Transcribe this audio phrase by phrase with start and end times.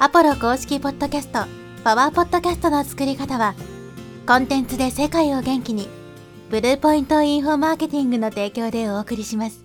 [0.00, 1.44] アポロ公式ポッドキャスト、
[1.84, 3.54] パワーポッドキャストの作り方は、
[4.26, 5.88] コンテンツで世界を元気に、
[6.50, 9.64] ブルーポイントインフォマーケティングの提供でお送りします。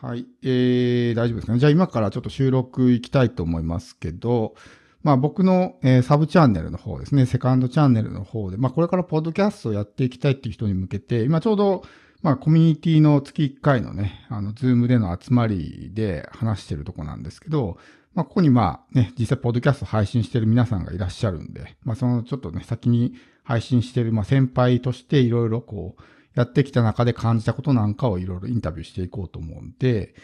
[0.00, 1.58] はい、えー、大丈夫ですかね。
[1.58, 4.54] じゃあ今からちょっと収録いきたいと思いますけど、
[5.02, 11.82] まあ僕の、えー、サブチャンネルの方ですね、セカンドチャンネルの方で、まあこれからポッドキャストをやっていきたいっていう人に向けて、今ちょうど、
[12.22, 17.78] まあコミュニティの月1回のね、あの、ズームでの集まりで話してるとこなんですけど、
[18.14, 26.02] まあここにまあね、実際ポッドキャスト配信してる皆さんがいらっしゃるんで、まあそのちょっとね、先に配信してる、まあ先輩としていろいろこう、
[26.34, 30.14] やってきた中で感じたことなんかをいろいろインタビューしていこうと思うんで、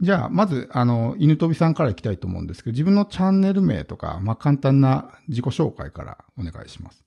[0.00, 7.05] じゃあ、まず、あの、犬飛びさんからいきたいと思うんですけど、自分のチャンネル名とか、まあ、簡単な自己紹介からお願いします。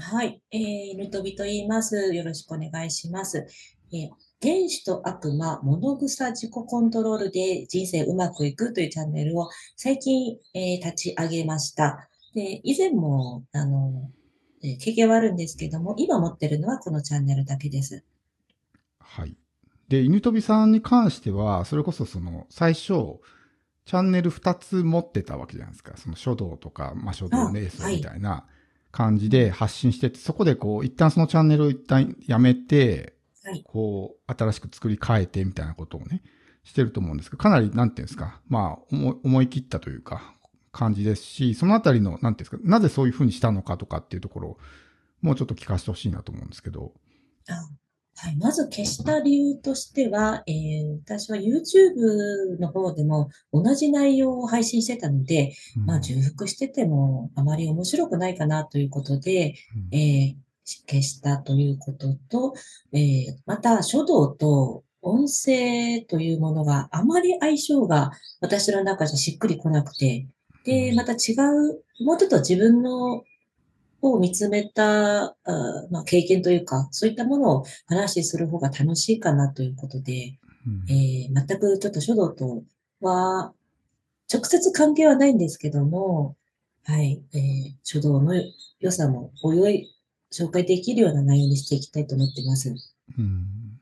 [0.00, 0.60] はい、えー、
[0.92, 2.14] 犬飛と言います。
[2.14, 3.46] よろしくお願いします。
[3.92, 4.08] えー、
[4.40, 12.08] 天使と悪魔、物草自己コントロールで人生うまくいくというチャンネルを最近、えー、立ち上げました。
[12.34, 14.10] で、以前も、あの、
[14.62, 18.02] えー、経験はあるんですけども、今持ってるのはこのチャンネルだけです。
[19.00, 19.36] はい。
[19.88, 23.20] で、犬飛さんに関しては、それこそその、最初、
[23.84, 25.96] チャンネル2つ持ってたわけじゃないですか。
[25.98, 28.46] その書道とか、まあ、書道瞑想みたいな
[28.90, 36.22] 感じで発信してて、はい、そこでこう、一旦そのチャンネルを一旦やめて、はい、こう、新しく作り変えてみたいなことをね、
[36.64, 40.34] してると思うんですけど、かなり、なんていうんですか、まあ、思い切ったというか、
[40.72, 44.58] 感じですし、そのあたりの、なんていうんですか、なぜそういうふうにしたのかとかっていうところを、
[45.20, 46.92] もうちょっと聞かせてほしいなと思うんですけど。
[48.16, 59.54] はい、まず消した理由としては、えー、私は YouTube の方でも同じ内容を配信してたので、うん、まあ重複しててもあまり面白くないかなということで、
[59.92, 60.36] うん、えー、
[60.86, 62.54] 消したということと、
[62.92, 70.26] えー、また書道と音声というものがあまり相性が私の中じゃしっくりこなくて、
[70.64, 73.22] で、また違う、もうちょっと自分の
[74.02, 75.36] を見つめた、あ
[75.90, 82.62] まあ、経験というか、そういったものを話する方が楽しいかなということで、うん、えー、全くちょっと書道と
[83.00, 83.52] は、
[84.32, 86.36] 直接関係はないんですけども、
[86.84, 87.40] はい、えー、
[87.82, 88.34] 書道の
[88.78, 89.94] 良さもおいおい
[90.32, 92.74] 紹介できるような内容にしていきたいと思ってます。
[93.18, 93.78] うん。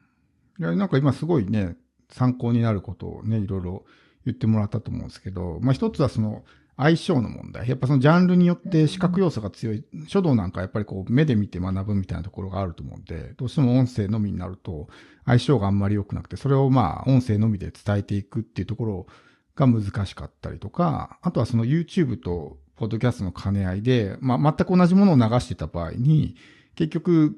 [0.59, 1.77] いや、なんか今すごいね、
[2.11, 3.85] 参考になることをね、いろいろ
[4.25, 6.45] 言ってもらったと思うんですけど、まあ一つはその、
[6.79, 7.69] 相性の問題。
[7.69, 9.85] やっぱそのジャンルによって視覚要素が強い。
[10.07, 14.89] 書道なんかやっぱりこう目で見て学ぶみたいなところがあると思うんで、どうしても音声のみになると
[15.27, 19.07] 相性があんまり良くなくて、それをまあ音声のみで伝えていくっていうところ
[19.57, 26.37] が難しかったりとか、あとはその YouTube とポッドキャストの兼ね合いで、まあ全く同じものを流してた場合に、
[26.77, 27.37] 結局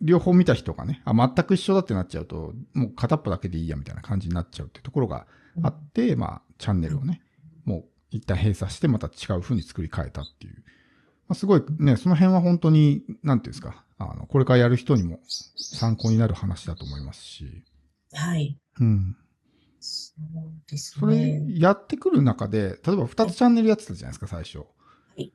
[0.00, 5.26] 両方見た人がね、あ、全く一緒だってなっちゃうと、もう片っぽだけでいいやみたいな感じになっちゃうっていうところが
[5.62, 7.20] あって、まあチャンネルをね、
[8.10, 10.54] 一旦閉鎖してまた違う風に作り変えたっていう。
[11.28, 15.20] まあ、すごいね、その辺は本当に、なんていうんですか、あの、これからやる人にも
[15.56, 17.64] 参考になる話だと思いますし。
[18.12, 18.58] はい。
[18.80, 19.16] うん。
[19.78, 21.00] そうですね。
[21.00, 24.58] それやってくる中で、例えば2つチャンネルやってたじゃないですか、最初。
[24.58, 24.64] は
[25.16, 25.32] い。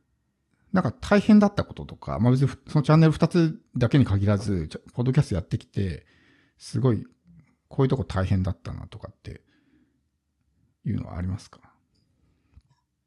[0.73, 6.05] なんか大変だったこととか、まあ別にそのチャンネル2つだけに限らず、ポッドキャストやってきて、
[6.57, 7.05] すごい、
[7.69, 9.41] こういうとこ大変だったなとかって
[10.85, 11.74] いうのはありますか？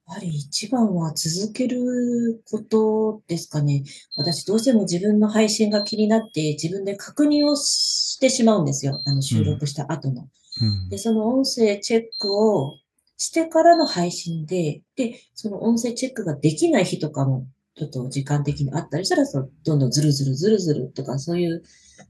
[0.09, 3.85] やはり一番は続けることですかね。
[4.17, 9.03] 私どうしても自分の配信が気になって自分で確認をしてしまうんですよ。
[9.05, 10.27] あの収録した後の。
[10.63, 12.75] うん、で、その音声チェックを
[13.19, 19.25] してからの配信で、で、その音声チェックができない日とかもちょっと時間的にあったりしたら、
[19.65, 21.63] どんどんズルズルズルズルとかそういう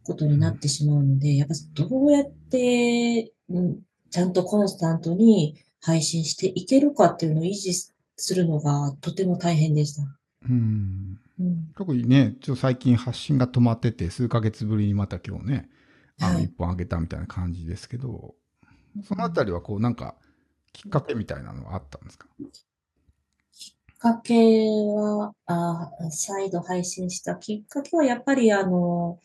[0.05, 7.73] ことになってしまうので、やっぱどうやって、うん、ちゃんとコンスタントに配信していけるかっていうのを維持
[8.17, 10.03] するのがとても大変でした。
[10.49, 11.19] うん。
[11.41, 15.69] うん、特にね、ちょっと最近発信が止まってて、数ヶ月ぶりにまた今日ね、
[16.21, 18.35] あの、一本あげたみたいな感じですけど、
[18.65, 20.17] はい、そのあたりはこう、なんか、
[20.73, 22.27] きっかけみたいなのはあったんですか？
[23.53, 29.21] きっかけは、あ再度配信したきっかけは、やっぱりあの、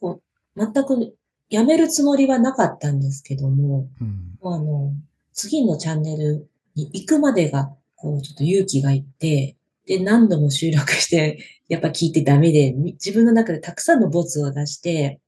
[0.00, 0.22] こ
[0.56, 1.16] う、全く
[1.50, 4.92] やめるつもりはなかったんですけども、うん、あの、
[5.32, 9.56] 次のチャンネルに行くまでが、こう、ちょっと勇気がいって、
[9.86, 11.38] で、何度も収録して、
[11.68, 15.20] やっぱ聞いてダメで、自分の中でたくさんのボツを出して、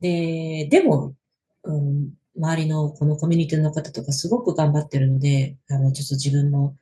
[0.00, 1.14] で、でも、
[1.64, 6.76] うん、周りのこのコミュニティの方とかすごく頑張ってるので、あの、ちょっと自分も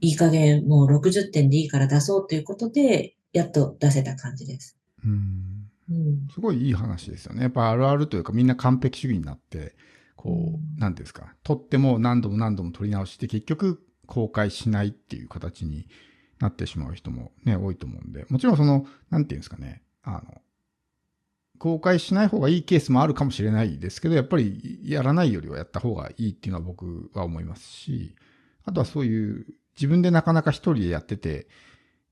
[0.00, 4.78] いい加減もう60点でいいから出そうということで、やっと出せた感じです。
[5.04, 5.61] うん
[6.32, 7.42] すごいいい話ですよね。
[7.42, 9.74] やっぱあるあるというかみんな完璧主義になって、
[10.16, 10.54] こうん。
[10.76, 15.88] う、なんていうんですか、撮っても何度も何度も撮り直して、結局公開しないっていう形に
[16.38, 20.42] なってしまう人もね、多いと思うんで、もちろんその、なんていうんですかね、あの、
[21.58, 28.16] 公開しない方がいいケースもあるかもしれないですけど、やっぱりやらないよりはやった方がいいっていうのは僕は思いますし、
[28.64, 29.46] あとはそういう
[29.76, 31.46] 自分でなかなか一人でやってて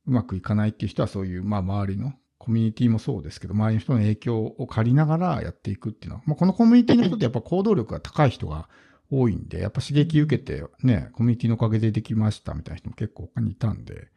[0.07, 8.71] うまくいかないっていう人はそういう、まあ周りのコミュニティもそうですけど、周りの人の影響を借りながらやっていくっていうのは、まあこのコミュニティの人ってやっぱ行動力が高い人が
[9.11, 14.09] 多いんで、やっぱ刺激受けてね、コミュニティのおかげでできましたみたいな人も結構他にいたんで、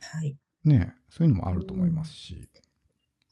[0.00, 0.36] はい。
[0.64, 2.48] ね、そういうのもあると思いますし。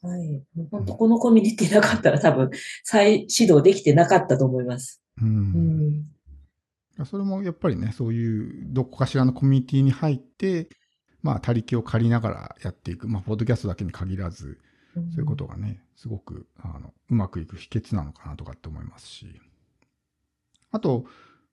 [0.03, 0.43] はい。
[0.73, 2.51] 本当このコミュニティなかったら多分
[2.83, 5.01] 再始動できてなかったと思います。
[5.23, 5.25] う。
[5.25, 6.07] うんん。
[7.05, 10.69] それもやっぱりね、そういうどこかしらのコミュニティに入って、
[11.23, 13.09] まあ、他力を借りながらやっていく。
[13.09, 14.59] まあ、ポッドキャストだけに限らず、
[14.95, 19.41] そういうことがね、すごく、あの、うまくいく秘訣なのかなとかって思いますし。
[20.73, 21.05] あと、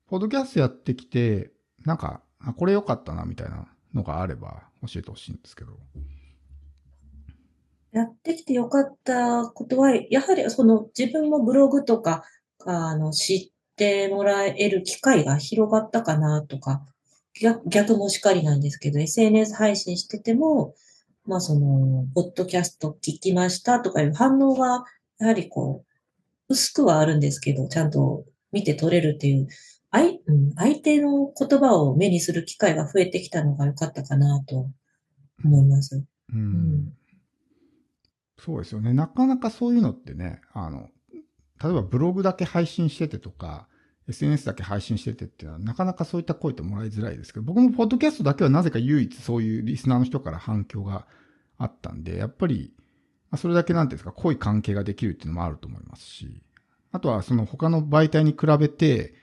[0.08, 1.52] ポッドキャストやってきて、
[1.86, 5.78] なんか、あこれ良かったなみたいなのがあれば教えてほしいんですけど。
[7.92, 12.24] やってきてよかったことは、やはりその自分もブログとか、
[12.66, 16.86] あの、知ってもらえる機会が広がったかなとか、
[17.42, 20.76] 逆逆もしかりなんですけど、SNS 配信してても、
[21.26, 24.86] まあその、ポッドキャスト聞きましたとかいう反応が、
[25.20, 29.48] やはりこう、薄くはあるんですけど、ちゃんと見て取れるっていう、
[29.92, 34.70] 相うん相手の言葉を目にする機会が増えてきたのが良かったかなと
[35.44, 36.04] 思います。
[36.34, 36.94] うんん
[38.38, 38.94] そうですよね。
[38.94, 40.90] なかなかそういうのってね、あの、
[41.64, 43.68] 例えばブログだけ配信しててとか、
[44.10, 51.06] SNS だけ配信しててっていうのは、なかなかそういった声ってもらいづらいですけど、僕もポッドキャストだけはなぜか唯一そういうリスナーの人から反響が
[51.58, 52.74] あったんで、やっぱり、
[53.36, 56.42] それだけなんていうんですか、濃い関係ができるっていうのもあると思いますし、
[56.92, 59.14] あとはその他の媒体に比べて、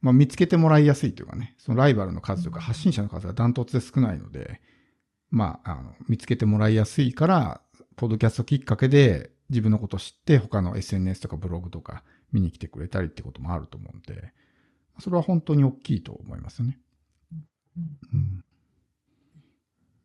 [0.00, 4.60] まあ、見つけてもらいやすいというかね、そのライバルの数とか発信者の数がダントツで少ないので、
[5.30, 7.60] まあ、あの、見つけてもらいやすいから、
[7.96, 12.02] ポッドキャストきっかけで自分のことを知って他の SNS とかブログとか
[12.34, 14.32] 見に来てくれたりってこともあると思うんで、
[14.98, 16.78] それは本当に大きいと思いますよね。
[18.12, 18.44] うん、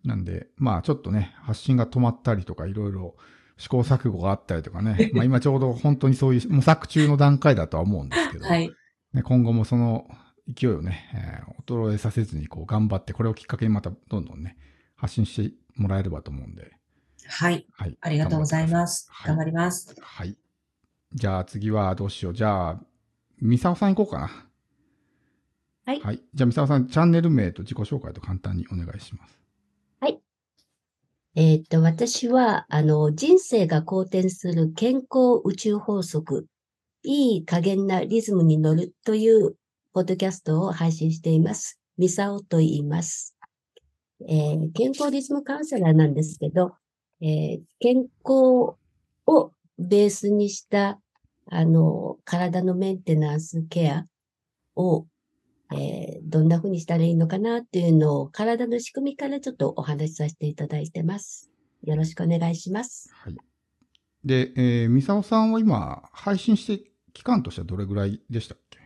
[0.05, 3.15] なんで、まあちょっとね、発信が止まったりとかいろいろ
[3.57, 8.71] 試行錯誤があったりとかね、 まあ今ちょうど本当にそういう模索中の段階だとは思うんですけど、はい。
[9.13, 10.07] ね、今後もその
[10.47, 14.57] 勢いをね、えー衰えさせずにこう頑張って、これをきっかけにまたどんどんね、
[14.95, 16.71] 発信してもらえればと思うんで、
[17.27, 17.67] はい。
[17.73, 17.97] はい。
[18.01, 19.07] ありがとうございます。
[19.23, 19.95] 頑張ります。
[20.01, 20.35] はい。
[21.11, 21.19] はい。
[21.19, 22.33] じゃあ次はどうしよう。
[22.33, 22.79] じゃあ、
[23.41, 24.45] ミサオさん行こうかな。
[25.85, 26.21] はいはい。
[26.33, 29.39] じゃあ、ミサオさん、チャンネル名と自己紹介と簡単にお願いします。
[31.35, 36.47] えーっと、私は、あの、人生が好転する健康宇宙法則、
[37.03, 39.55] いい加減なリズムに乗るという
[39.93, 41.79] ポッドキャストを配信しています。
[41.97, 43.35] ミサオと言います。
[44.27, 46.73] えー健康リズムカウンセラーなんですけど、
[47.21, 48.75] えー健康
[49.27, 50.99] をベースにした、
[51.47, 54.05] あの、体のメンテナンスケア
[54.75, 55.07] を、
[55.73, 61.49] えーどんな風にしたらいいのかなっていうのを体の仕組みからちょっとお話しさせていただいてます。
[61.83, 63.09] よろしくお願いします。
[63.13, 63.37] はい。
[64.23, 68.79] で、えー、ミサオさんは今、配信して期間としてはどれぐらいでしたっけ？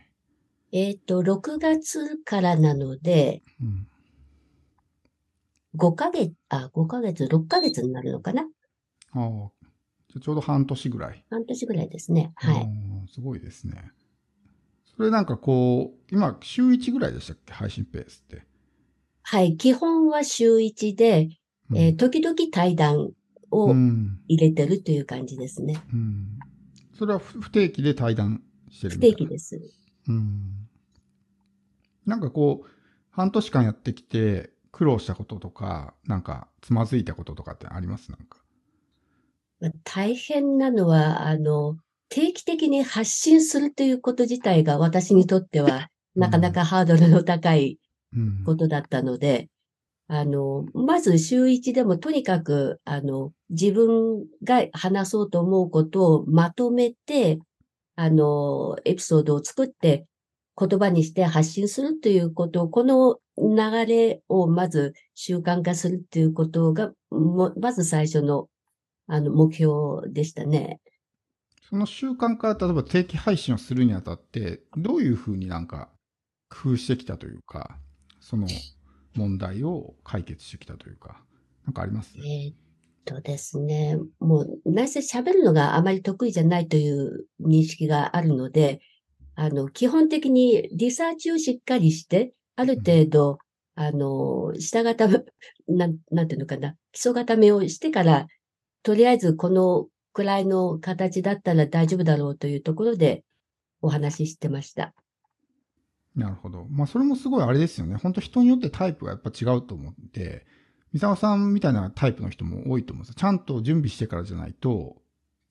[0.72, 3.88] えっ、と、6月からなので、うん。
[5.76, 8.44] 5ヶ月、あ、5ヶ月、6ヶ月になるのかな？
[9.12, 9.50] ああ。
[10.20, 11.24] ちょうど半年ぐらい。
[11.30, 12.32] 半年ぐらいですね。
[12.36, 12.62] はい。
[12.62, 12.66] い。
[13.12, 13.90] すごいですね。
[14.96, 17.52] それなんかこう、今、週1ぐらいでしたっけ？
[17.52, 18.46] 配信ペースって。
[19.22, 19.56] はい。
[19.56, 21.28] 基本は週1で、
[21.70, 23.14] うんえー時々対談う
[23.50, 24.20] をん。
[24.28, 25.82] 入れてるという感じですね。
[25.92, 26.38] うん。
[26.96, 29.16] それは不不定期で対談してる不みたいな？
[29.16, 29.60] 定期です。
[30.08, 30.68] うん。
[32.06, 32.68] なんかこう、
[33.10, 38.10] 半年間やってきて、苦労したこととか、なんか、つまずいたこととかってあります？
[38.10, 38.43] なんか。
[39.64, 41.76] まあ大変なのは、あの、
[42.08, 47.78] 定期的に発信するということ自体が私にとっては、 なかなかハードルの高い
[48.16, 48.44] うん。
[48.44, 49.48] ことだったので、
[50.06, 57.40] あの、まず週一でもとにかく、あの、自分が話そうと思うことをまとめて、
[57.96, 60.06] あの、エピソードを作って
[60.56, 68.48] 言葉にして発信するということを、この流れをまず習慣化するということが、もまず最初の、
[69.06, 70.80] あの、目標でしたね。
[71.68, 75.90] その習慣から例えば定期配信をするにあたって、どういうふうになんか
[76.50, 77.78] 工夫してきたというか、
[78.20, 78.46] その
[79.14, 81.22] 問題を解決してきたというか、
[81.64, 82.14] なんかあります？
[82.18, 82.56] えーっ
[83.04, 88.80] とですね、もう、内せ喋るのがあまり得意じゃないという認識があるので、
[89.34, 93.38] あの、基本的にリサーチをしっかりして、ある程度、
[93.74, 95.24] あの、下固め、
[95.68, 98.26] なん、なんていうのかな、基礎固めをしてから、
[98.84, 103.24] とりあえずこのくらいの形だったら大丈夫だろうというところで
[103.82, 104.94] お話ししてました。
[106.14, 106.66] なるほど。
[106.70, 107.96] まあ、それもすごいあれですよね。
[107.96, 110.46] 本当人によってタイプがやっぱ違うと思って、
[110.92, 113.14] 三沢さんみたいなタイプの人も多いと思うんですよ。
[113.16, 114.96] ちゃんと準備してからじゃないと、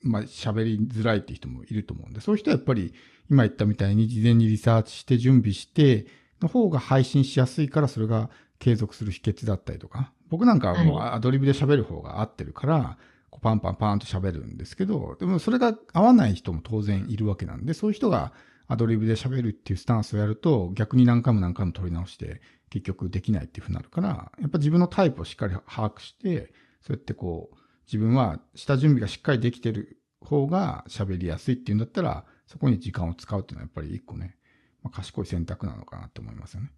[0.01, 2.93] まあ、喋りづらいっていう人もいると思うんで、そういう人はやっぱり、
[3.29, 6.05] 今言ったみたいに事前にリサーチして準備して、
[6.41, 10.13] の方が配信しやすいから、それが継続する秘訣だったりとか。
[10.29, 13.12] 僕なんかはもうアドリブで喋る方が合ってるから、こう
[13.43, 18.33] パンパンパンと喋るんですけど、でもそれが合わない人も当然いるわけなんで、そういう人が
[18.67, 34.37] アドリブで喋るっていうスタンスをやると、逆に何回も何回も取り直して、結局できないっていうふうになるから、やっぱ自分のタイプをしっかり把握して、そうやってこう、自分は下準備がしっかりできてる方が喋りやすいっていうんだったら、そこに時間を使うっていうのはやっぱり一個ね、
[34.81, 36.71] まあ、賢い選択なのかなって思いますよね。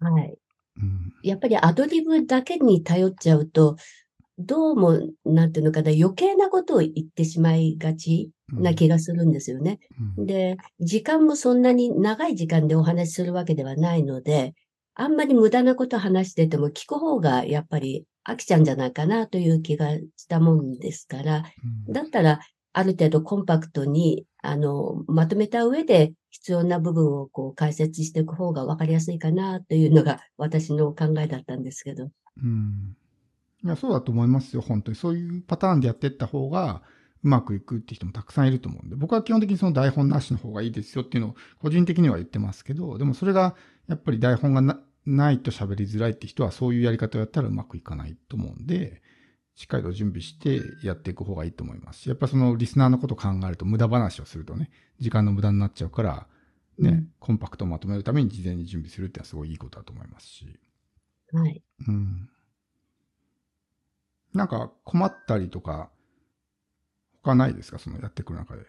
[0.00, 0.38] はい。
[0.78, 1.12] うん。
[1.22, 3.76] やっぱりアドリブだけに頼っちゃうと、
[4.38, 9.78] どうも、なんていうのかな、余計なことを言ってしまいがちな気がするんですよね。
[10.18, 14.54] うんで、時間もそんなに長い時間でお話しするわけではないので、
[14.94, 21.44] あんまり無駄なこと話してても聞く方がやっぱり飽きちゃうんじゃないかなという気がしたもんですから、
[21.88, 22.40] うんだったら
[22.74, 32.10] ある程度コンパクトに、あの、まとめた上で必要な部分をこう解説していく方がわかりやすいかなというのが私の考えだったんですけど。
[32.44, 32.94] うん。
[33.66, 34.96] いや、そうだと思いますよ、本当に。
[34.96, 36.82] そういうパターンでやっていった方が、
[37.24, 43.56] うまくいくって人もたくさんいると思うんで、僕は基本的にその台本なしの方がいいですよっていうのを個人的には言ってますけど、でもそれが
[43.88, 49.02] やっぱり台本がなないと喋りづらいって人はそういうやり方をやったらうまくいかないと思うんで、
[49.56, 54.70] しっかりと準備してやっていく方がいいと思いますし、やっぱそのリスナーのことを考えると無駄話をするとね、
[55.00, 56.26] 時間の無駄になっちゃうから、
[56.78, 60.60] ね、うんコンパクトをまとめるために事前に準備するってのはすごいいいことだと思いますし。
[61.32, 61.62] はい。
[61.88, 62.28] うん。
[64.34, 65.90] なんか困ったりとか、
[67.22, 67.78] 他ないですか？
[67.78, 68.62] そのやってくる中で。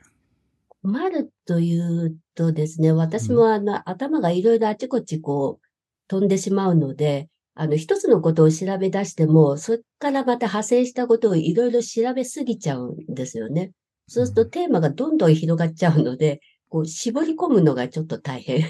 [0.81, 5.67] 困るというとですね、私もあの、頭がいろいろあちこちこう
[6.07, 13.71] 飛んでしまうので、あの、一つのことを調べ出しても、それからまた派生したことをいろいろ調べすぎちゃうんですよね。
[14.07, 18.63] そうするとテーマがどんどん広がっちゃうので、こう絞り込むのがちょっと大変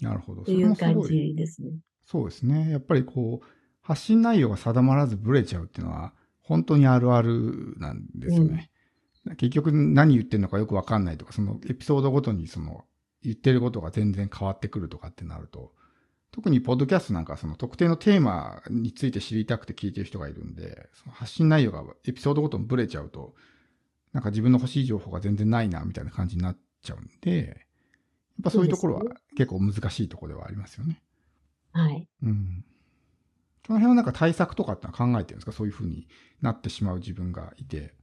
[0.00, 0.42] なるほど。
[0.44, 1.70] という感じですね。
[2.04, 2.70] そうですね。
[2.70, 3.46] やっぱりこう、
[3.82, 8.70] 発信内容が定まらずブレちゃうっていうのは、本当にあるあるなんですよね。
[9.36, 12.84] 結局何言ってるのかよくわかんないとか、そのエピソードごとにその
[13.22, 15.72] 言ってることが全然変わってくるとかってなると、
[16.32, 23.34] 特にポッドキャストなんかはその特定のテーマについて知りたくて聞いてる人がいるんで、その発信内容がエピソードごとにブレちゃうと、
[24.12, 27.56] なんか自分の欲しい情報が全然ないなみたいな感じになっちゃうんで、やっ
[28.44, 29.02] ぱそういうところは
[29.36, 31.00] 結構難しいところではありますよね。
[31.72, 32.08] はい。
[32.22, 32.64] うん。
[33.66, 35.52] その辺はなんか対策とかって考えてるんですか？
[35.52, 36.08] そういうふうに
[36.40, 37.94] なってしまう自分がいて。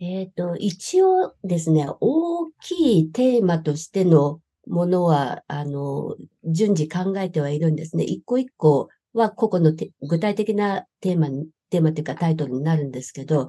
[0.00, 6.14] えっと、一応ですね、大きいテーマとしてのものは、あの、
[6.44, 8.04] 順次考えてはいるんですね。
[8.04, 11.28] 一個一個は個々のて具体的なテーマ、
[11.70, 13.48] テーマっていうかタイトルになるんですけど、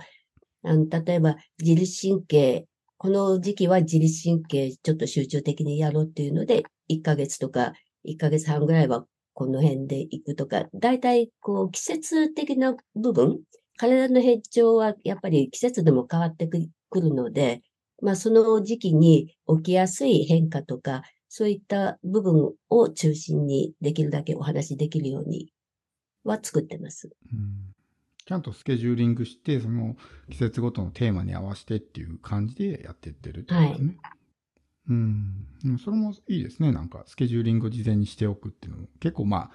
[0.63, 2.65] あの例えば自律神経、
[2.97, 7.73] この時期は自律神経ちょっと集中的にやろうっていうので、1ヶ月とか
[8.05, 9.05] 1ヶ月半ぐらいは
[9.39, 13.39] この辺で行くとか、だいたいこう季節的な部分、
[13.77, 17.61] 体の変調はやっぱり季節でも変わってくくるので、
[18.01, 25.53] まあその時期に起きやすい変化とか、そういった部分を中心にできるだけお話しできるように
[26.25, 27.09] は作ってます。
[27.31, 27.73] うん。
[28.25, 29.95] ちゃんとスケジューリングして、その
[30.29, 33.95] 季節ごとのテーマに合わせてっていう感じでやっていってるってことですね。
[34.03, 34.18] うん。
[34.89, 36.71] うんそれもいいですね。
[36.71, 38.87] なんかスケジューリングを事前にしておくっていうのも。
[38.99, 39.51] 結構まあ、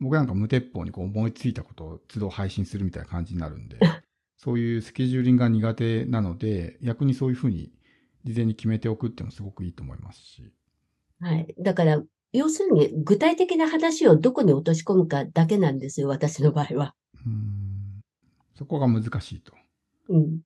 [0.00, 3.78] 僕なんか無鉄砲にこう思いついたことを都度配信するみたいな感じになるんで、
[4.36, 7.72] そういうスケジューリングが苦手なので、逆にそういうふうに
[8.24, 10.52] 事前に決めておくっていうのもすごくいいと思いますし。
[11.20, 11.54] はい。
[11.58, 16.94] だから、要するに具体的な話をどこに落とし込むかだけなんですよ、私の場合は。
[17.26, 18.00] うん。
[18.54, 19.52] そこが難しいと。
[20.08, 20.40] うん。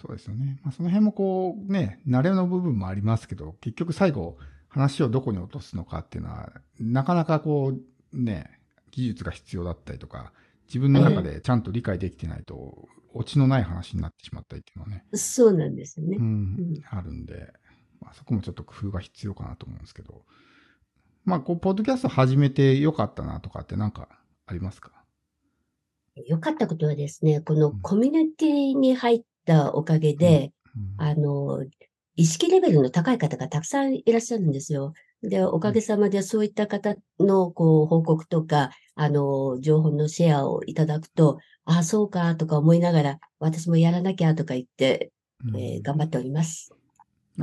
[0.00, 0.58] そうですよね。
[0.62, 4.36] まあ、その辺もこうね、慣れの部分もありますけど、結局最後、
[4.68, 8.60] 話をどこに落とすのかっていうのは、なかなかこう、ね、
[8.90, 10.32] 技術が必要だったりとか、
[10.66, 16.18] 自分の中でちゃんと理解できてないと、オチのない話になってしまったりっていうのはね、そうなんですよね。
[16.18, 16.22] う。
[16.22, 16.28] んう
[16.60, 17.50] ん、あるんで、
[18.00, 20.24] まあ、そこもちょっと工夫が必要かなと思うんですけど、
[21.24, 24.08] まあ、こう、ポッドキャスト始めてよかったなとかってなんか
[24.44, 24.92] ありますか？
[26.26, 27.80] 良かったことはですね、このうん。
[27.80, 30.52] コミュニティに入ったおかげで、
[30.98, 31.64] うんあの、
[32.16, 34.92] 意識レベルの高い方がたくさんいらっしゃるんですよ。
[35.22, 45.10] で、おかげさまでそういった方の、こう、報告とか、あの、情報のシェアをいただくと、ああ、そうか、とか思いながら、私もやらなきゃ、とか言って、
[45.44, 46.72] うんえー頑張っております。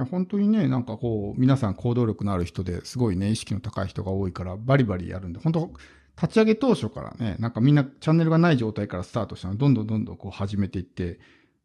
[0.10, 5.72] 本当にね、なんかこう、皆さん行動力のある人ですごいね、意識の高い人が多いから、バリバリやるんで、本当、
[6.20, 11.20] 立ち上げ当初からね、なんかみんなチャンネルがない状態からスタートしたのどんどんどんどんこう始めていって、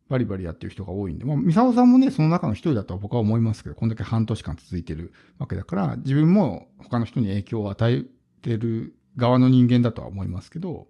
[0.08, 8.04] バリバリやってる人が多いんで、まあ、ミサオさんもね、その中の一人だとは僕は思いますけど、こんだけ半年間続いてるわけだから、自分も他の人に影響を与え
[8.42, 10.86] てる側の人間だとは思いますけど、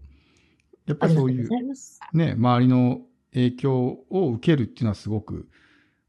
[0.86, 1.48] やっぱありそういう。
[2.12, 3.00] ね、周りの
[3.32, 5.48] 影響を受けるっていうのはすごく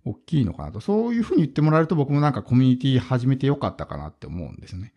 [0.05, 0.79] 大きいのかなと。
[0.79, 4.93] そういうふうに言ってもらえると僕もなんかコミュニティ始めてよかったかなって思うんですよね。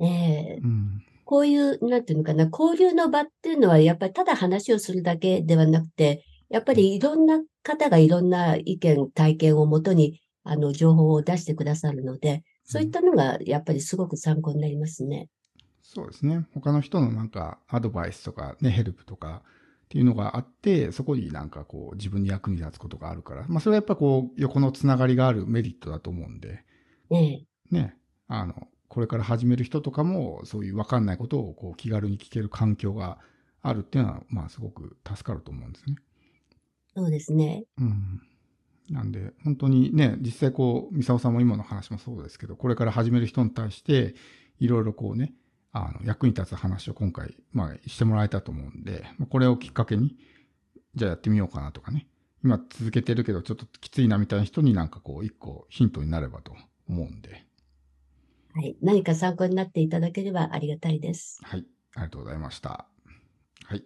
[0.00, 1.04] ええうん。
[1.24, 15.28] こういう、なんていうのかな、交流の場っていうのは、やっぱりただ話をするだけではなくて、やっぱりいろんな方がいろんな意見、体験をもとに、あの、情報を出してくださるので、そういったのが、やっぱりすごく参考になりますね。
[15.82, 16.44] そうですね。
[16.52, 19.42] 他の人のなんかアドバイスとかね、ヘルプとか
[19.84, 26.64] っていうのがあって、そこになんかこう自分に役に立つことがあるから、まあそれはやっぱこう横のつながりがあるメリットだと思うんで、
[27.10, 27.96] ええね、
[28.28, 33.18] あの、これから始める人とかもそういうわかんないことをこう気軽に聞ける環境が
[33.62, 35.96] あるっていうのは、まあすごく助かると思うんですね。
[36.96, 37.64] そうですね。
[37.78, 38.22] うん。
[38.90, 44.14] なんで、本当にね、実際こう、ミサオさんも今の話もそうですけど、これから始める人に対して、
[44.58, 45.34] いろいろこうね、
[45.72, 50.16] あの、役に立つ話を今回、まあ、してもらえたと思うんで、まあこれをきっかけに、
[50.94, 52.06] じゃあやってみようかなとかね。
[52.44, 56.54] 今続けてるけど、ちょっときついなみたいな人になんかこう、一個ヒントになればと
[56.88, 57.46] 思うんで、
[58.54, 58.76] はい。
[58.82, 61.38] 何か参考になっていただければありがたいです。
[61.42, 61.64] はい。
[61.94, 62.86] ありがとうございました。
[63.64, 63.82] はい。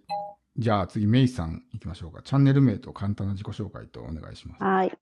[0.59, 2.23] じゃあ次、メイさん行きましょうか。
[2.23, 4.63] チャンネル名と簡単な自己紹介とお願いします。
[4.63, 4.93] はい。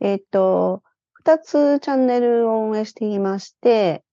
[0.00, 0.82] えっと、
[1.12, 4.04] 二つチャンネルを運営していまして、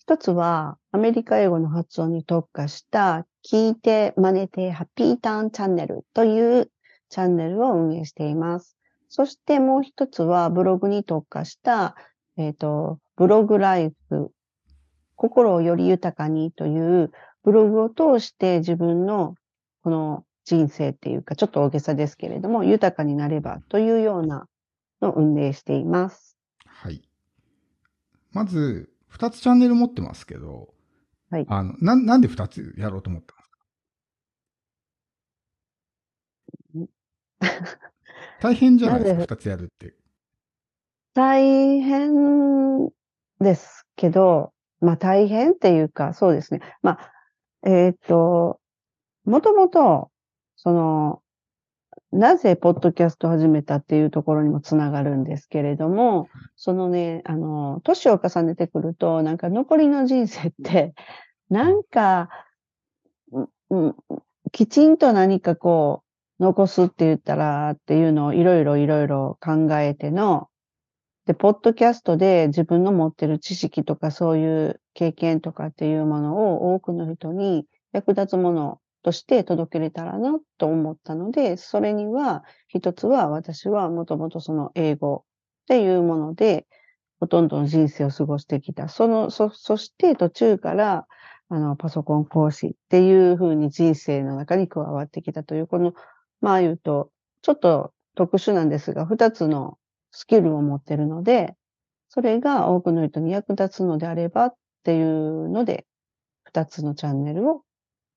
[0.00, 6.70] 一つはアメリカ英語の発音に特化した聞いて真似てハッピーターンチャンネルという
[7.10, 8.76] チャンネルを運営しています。
[9.08, 11.94] そしてもう一つはブログに特化した、
[12.36, 14.32] えっと、ブログライフ、
[15.14, 17.12] 心をより豊かにという
[17.44, 19.36] ブログを通して自分の
[19.84, 24.48] この人生っていうか、ちょっと大げさですけれども、豊かになればというような
[25.02, 26.38] のを運営しています。
[26.66, 27.06] はい。
[28.32, 30.72] まず、二つチャンネル持ってますけど、
[31.30, 33.36] はいあの、な、なんで二つやろうと思ったん
[36.80, 37.78] ですか？
[38.40, 39.94] 大変じゃないですか、なぜ二つやるって。
[41.12, 42.88] 大変
[43.38, 46.60] ですけど、まあ大変っていうか、そうですね。
[46.80, 47.12] まあ、
[47.68, 48.60] えっ、と、
[49.24, 50.10] もともと、
[50.56, 51.20] その、
[52.12, 60.94] なぜポッドキャスト始めたっていうところにもつながるんですけれども、そのね、あの、年を重ねてくると、なんか残りの人生って、
[61.50, 62.28] なんか、
[63.32, 63.96] うう
[64.52, 66.02] きちんと何かこ
[66.38, 70.48] う、残すって言ったらっていうのをいろいろいろいろ考えての、
[71.26, 85.24] で、ポッドキャストで自分の持ってる知識とかそういう経験とかっていうものを多くの人に役立つものとして届けれたらなと思ったので、それには一つは私はもともとその英語
[85.64, 86.66] っていうもので
[87.20, 88.88] ほとんどの人生を過ごしてきた。
[88.88, 91.06] その、そ、そして途中から
[91.48, 95.94] あのパソコン講師っていうふうに人生の中に加わってきたという、この、
[96.40, 97.10] まあ言うと、
[97.42, 99.78] ちょっと特殊なんですが、二つの
[100.10, 101.54] スキルを持ってるので、
[102.08, 105.86] それが多くの人に役立つのであればっていうので、
[106.44, 107.63] 二つのチャンネルを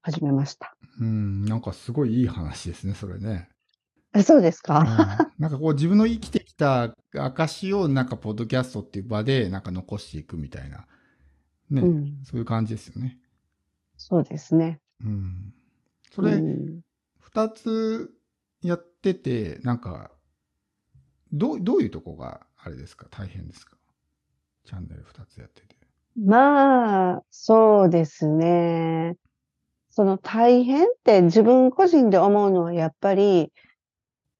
[0.08, 0.74] 始めました。
[1.02, 3.50] うん、なんかすごいいい話ですね、それね。
[4.16, 10.88] えそうですうんか、なんかこう自分の生きてきた証をなんかポッドキャストっていう場でなんか残していくみたいな。
[11.70, 13.18] ね、うん、そういう感じですよね。
[13.98, 14.80] そうですね。
[15.04, 15.54] うん。
[16.14, 16.80] それ、うん
[17.20, 18.10] 二つ
[18.62, 20.12] やってて、なんか、
[21.34, 23.08] どう、どういうとこがあれですか？
[23.12, 23.76] 大変ですか？
[24.64, 25.76] チャンネル二つやってて。
[26.16, 29.18] まあ、そうですね。
[29.98, 33.52] その大変って自分個人で思うのはやっぱり、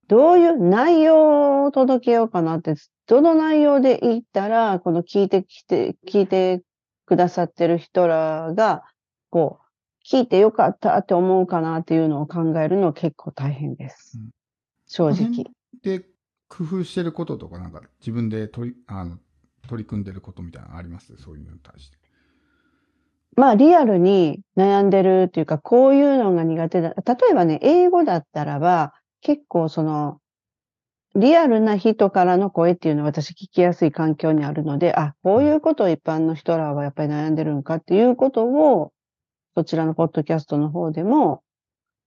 [0.08, 2.76] どういう内容を届けようかなって、
[3.08, 6.62] どの内容で言ったら、この聞いてきて、聞いて
[7.08, 8.84] くださってる人らが、
[9.32, 14.30] こう、聞いてよかったって思うかなっていうのを考えるのは結構大変ですうん。
[14.86, 15.50] 正直辺。
[15.82, 16.06] で、
[16.50, 19.18] 工夫してることとか、なんか自分で取り、あの、
[19.68, 21.18] 取り組んでることみたいなのあります？
[21.18, 21.98] そういうのに対して。
[23.38, 26.90] まあ、リアルに悩んでるっていうか、こういうのが苦手だ。
[26.90, 30.18] 例えばね、英語だったらば、結構その、
[31.16, 38.92] リアルな人からの声っていうのは私聞きやすい環境にあるので、あ、こういうことを一般の人らはやっぱり悩んでるのかっていうことを、
[39.56, 41.44] そちらのポッドキャストの方でも、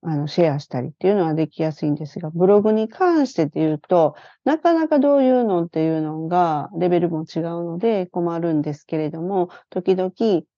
[0.03, 10.11] あの、シェアしたりっていうのはできやすいんですが、ブログに関してっていうと、なかなかどういうのっていうのが、レベルも違うので困るんですけれども、時々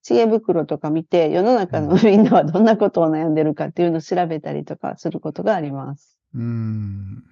[0.02, 6.16] 知恵袋とか見て、世の中のみんなはどんなことを悩んでるかっていうのを調べたりとかすることがあります。
[6.34, 7.24] うん。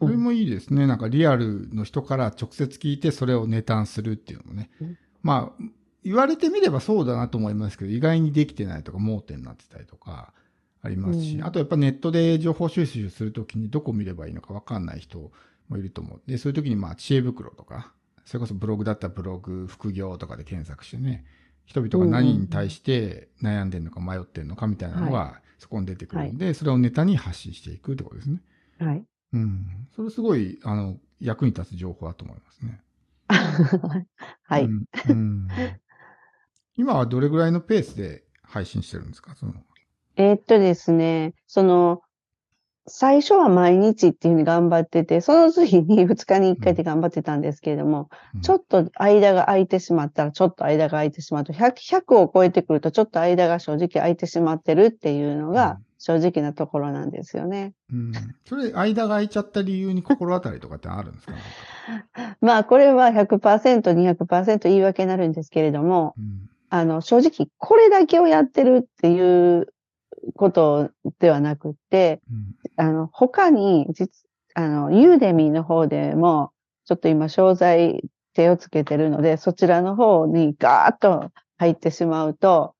[0.00, 0.86] それもいいですね。
[0.86, 4.98] なんかリアルの人から直接聞いてそれをネタにするっていうのもねうん。
[5.22, 5.64] まあ、
[6.04, 10.34] 言われてみればそうだなと思いますけど、意外にできてないとか盲点になってたりとか
[10.84, 15.32] ありますし、うんあとやっぱネットで情報収集するときにどこ見ればいいのかわかんない人
[15.68, 16.22] もいると思う。
[16.26, 17.92] で、そういう時にまあ知恵袋とか、
[18.24, 21.24] それこそブログだったらブログ、副業とかで検索してね、
[21.64, 28.42] 人々が何に対して悩んでるのか迷ってるのかみたいなのがそこに出てくるんで、それをネタに発信していくってことですね。
[28.78, 29.04] はい。
[29.32, 29.66] うん。
[29.96, 32.80] それすごい、あの、役に立つ情報だと思いますね。
[34.42, 34.64] はい。
[34.64, 35.48] うんうん
[36.76, 39.34] 今はどれぐらいのペースで配信してるんですか？
[39.36, 39.54] その、
[40.16, 42.00] えーっとですね、その、
[42.86, 57.72] 最初は毎日っていうふうに頑張ってて、その次に 2日に1回で頑張ってたんですけれども、うんちょっと間が空いてしまったら、ちょっと間が空いてしまうと、100、100を超えてくると、ちょっと間が正直空いてしまってるっていうのがうん正直なところなんですよね。
[57.90, 58.12] うん。
[58.44, 61.32] それ、間が空いちゃった理由に心当たりとかってあるんですか？
[62.42, 66.50] まあ、これは100%、200%言い訳になるんですけれども、うん。
[66.68, 69.68] あの、正直、これだけをやってるっていう
[70.36, 72.86] ことではなくって、うん。
[72.86, 74.10] あの、他に、実、
[74.54, 76.52] あの、ユーデミーの方でも、
[76.84, 78.02] ちょっと今、商材
[78.34, 82.74] 手をつけてるので、そちらの方にガーッと入ってしまうと、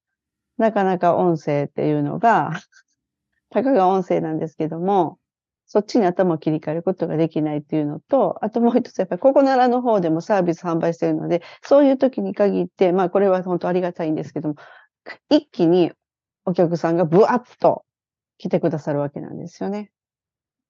[0.58, 2.52] なかなか音声っていうのが、
[3.50, 5.18] たかが音声なんですけども、
[5.66, 14.54] そっちに頭を切り替えることができないっていうのと、あともう一つ、やっぱりここならの方でもサービス販売してるので、そういう時に限って、まあこれは本当ありがたいんですけども、
[15.30, 15.92] 一気に
[16.44, 17.84] お客さんがブワッと
[18.38, 19.90] 来てくださるわけなんですよね。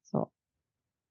[0.05, 0.29] そう。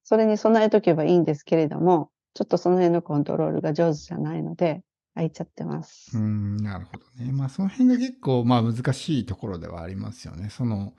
[0.03, 4.83] それに備えとけばいいんですけれども、ちょっとその辺のコントロールが上手じゃないので、
[5.15, 6.17] 空いちゃってます。
[6.17, 7.31] うん、なるほどね。
[7.31, 10.49] まあ、その辺が結構、まあ、難しいところではありますよね。
[10.49, 10.93] その、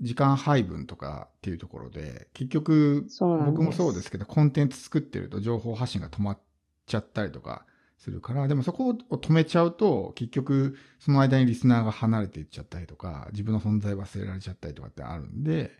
[0.00, 3.06] 時間配分とかっていうところで、結局。
[3.20, 6.40] 僕もそうですけど、コンテンツ作ってると情報発信が止まっ
[6.86, 7.66] ちゃったりとか
[8.02, 15.70] するから、でもそこを止めちゃうと、結局、その間にリスナーが離れていっちゃったりとか、自分の存在忘れられちゃったりとかってあるんで、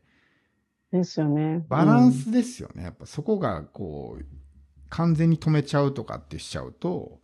[0.92, 1.64] ですよね。
[1.68, 2.85] バランスですよね。
[2.85, 4.24] やっぱそこが、こう、
[4.88, 7.22] 完全に止めちゃうとかってしちゃうと、うん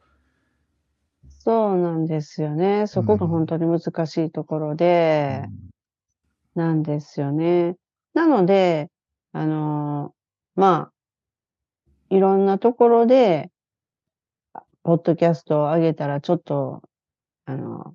[1.41, 2.87] そうなんですよね。
[2.87, 5.45] そこが本当に難しいところで、
[6.55, 7.77] なんですよね。
[8.15, 8.91] なので、
[9.33, 10.93] あのーまあ、
[12.11, 13.58] いろんなところで、あ
[14.89, 16.81] ポッドキャストを上げたらちょっと、
[17.45, 17.93] あの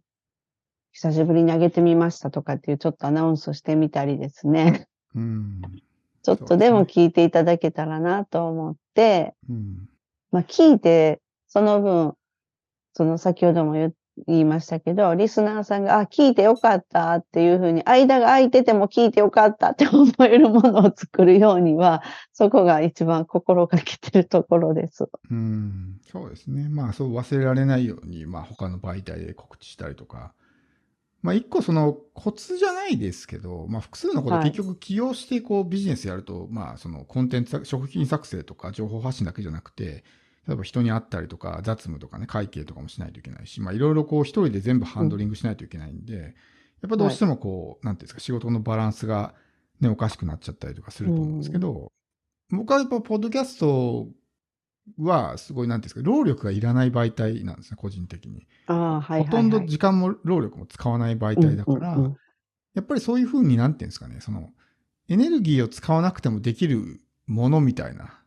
[0.91, 4.86] 久しぶりに上げてみましたとかっていうちょっとアナウンスをしてみたりですね。
[5.15, 5.60] うん。
[6.21, 9.89] ちょっとでも聞いていただけたらなと思って、うん。
[10.29, 12.13] まあ聞いて、その分、
[12.93, 13.91] その先ほども言
[14.28, 25.10] 言いましたけど、リスナーさんが、あ、聞いてよかったっていうふうに、間が空いてても聞いてよかったって思えるものを作るようには、そこが一番心がけてるところです。
[25.32, 26.69] うん、そうですね。
[26.69, 30.34] まあ、そう忘れられないように、まあ、他の媒体で告知したりとか。
[31.23, 40.04] まあ、一個そのコツじゃないですけど、まあ、複数のことはい結局起用してこうビジネスやると、まあ、そのコンテンツ、食品作成とか情報発信だけじゃなくて、
[40.47, 46.36] 例えば人に会ったりとか、雑務とかね、会計とかもしないといけないし、まあ、いろいろこう一人で全部ハンドリングしないといけないんで、
[46.82, 49.34] やっぱどうしてもこう、なんていうんですか、仕事のバランスが
[49.79, 51.91] ね、おかしくなっちゃったりとかすると思うんですけど、
[52.49, 54.10] 僕はやっぱ、ポッドキャスト
[54.99, 58.45] は、すごい、なんていうんですか、労力がいらない媒体なんですね、個人的に。
[58.67, 59.23] ああ、はいはい、はい。
[59.25, 62.17] ほとんど時間も労力も使わない媒体だから、うんうんうん
[62.73, 64.49] やっぱりそういうふうになんていうんですかね、その、
[65.08, 68.22] エネルギーを使わなくてもできるものみたいな、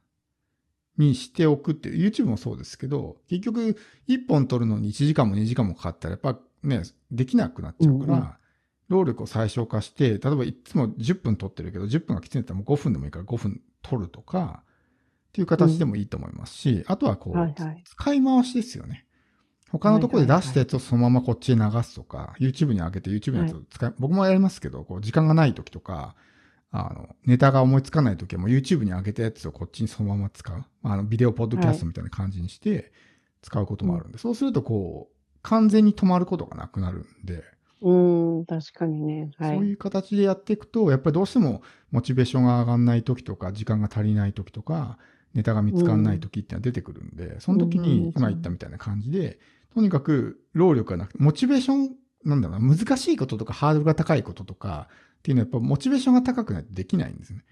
[0.98, 3.76] にしておくって、YouTube もそうですけど、結局、
[4.09, 8.38] 1本撮るのに1時間も2時間もかかったら、やっぱね、できなくなっちゃうから、
[8.88, 17.54] 労力を最小化して、例えばいつも10分撮ってるけど、10分がきついんだったらもう5分でもいいから5分撮るとか、っていう形でもいいと思いますし、あとはこう、
[17.85, 19.04] 使い回しですよね。
[19.70, 26.14] 他のところで出したやつをそのままこっちへ流すとか、YouTube に上げて YouTube のやつを使い、僕もやりますけど、こう時間がない時とか、
[26.72, 30.64] あの、ネタが思いつかない時はもう YouTube に上げたやつをこっちにそのまま使う。
[30.83, 32.92] あの、ビデオポッドキャストみたいな感じにして
[33.42, 37.44] 使うこともあるんで、そうするとこう、完全に止まることがなくなるんで、
[37.81, 38.42] うーん。
[38.42, 39.31] ん、確かにね。
[39.38, 39.59] はい。
[39.59, 44.98] そういう形でやっていくと、やっぱりどうしてもモチベーションが上がんない時とか、時間が足りない時とか、
[45.35, 49.38] ネタが見つかんない時っていうのは出てくるんで、その時うんに今言ったみたいな感じで、
[49.74, 57.44] とにかく労力がなくて、モチベーション、なんだろうな、難しいこととかハードルが高いこととかっていうのはやっぱモチベーションが高くないとできないんですね。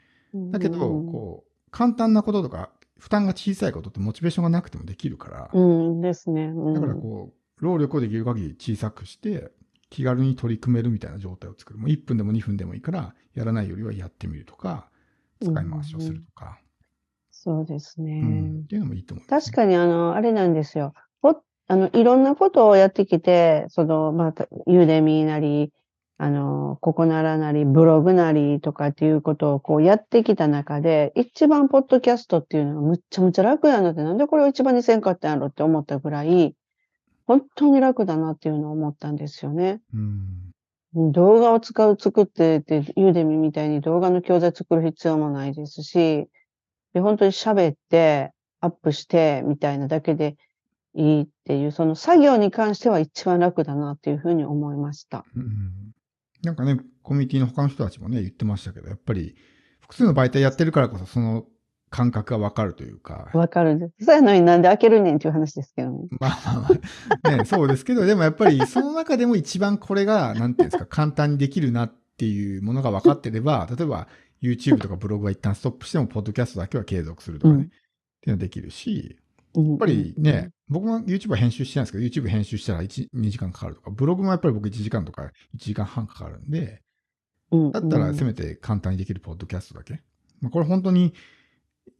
[0.50, 6.44] だけど、こう、簡単なこととか、負担が小さいことってモチベーションがなくてもできるから、うん、ですね。
[6.44, 9.50] うんだからこう、労力をできる限り小さくして、
[9.90, 11.78] 気軽に取り組めるみたいな状態を作る。
[11.78, 14.88] もう1分でも2分でもいいから、やらないよりはやってみるとか、
[15.40, 16.58] 使い回しをするとか、
[17.44, 18.20] そうですね。
[18.22, 20.94] うんっていうのもいいと思う、確かに、あの、あれなんですよ。
[21.20, 25.70] ほあの、いろんなことをやってきて、その、また、ユーデミーなり、
[26.16, 36.54] あの、ココナラなり、ブログなりとかっていうことをこうやってきた中で、一番ポッドキャストっていうのがむっちゃむちゃ楽やなって、なんでこれを一番にせんかったんやろって思ったぐらい、
[37.26, 39.80] 本当に楽だなっていうのを思ったんですよね。
[39.92, 41.12] うん。
[41.12, 46.28] 動画を使う、作ってって、ユーデミみたいに動画の教材作る必要もないですし、
[46.92, 50.36] で本当に喋って、アップして、みたいなだけで
[50.94, 55.24] いいっていう、その作業に関しては一番楽だなっていうふうに思いました。
[55.36, 55.93] うん
[56.46, 59.34] なんかね、コミュニティの他の人たちもね、言ってましたけど、やっぱり、
[59.80, 61.44] 複数の媒体やってるからこそ、その
[61.90, 64.06] 感覚がわかるというか、わかるんです。
[64.06, 66.08] そうやのになんで開けるねんっていう話ですけどね。
[66.18, 74.08] まあまあまあ、ね、そうですけど、でもやっぱりその中でも一番これが、なんていうんですか、簡単にできるなっていうものが分かってれば、例えば
[74.42, 77.66] YouTube とかブログは一旦ストップしても、ポッドキャストだけは継続するとかね、うん。
[77.66, 77.78] ってい
[78.26, 79.16] うのができるし、
[79.54, 86.82] やっぱりね、僕も YouTube は編集してないんですけど、YouTube 編集したら1、2時間かかるとか、ブログもやっぱり僕1時間とか1時間半かかるんで、
[87.72, 90.02] だったらせめて簡単にできるポッドキャストだけ。
[90.40, 91.14] まあ、これ本当に